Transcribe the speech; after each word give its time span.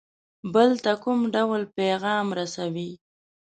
بل 0.53 0.69
ته 0.83 0.91
کوم 1.03 1.19
ډول 1.35 1.61
پیغام 1.77 2.27
رسوي. 2.39 2.91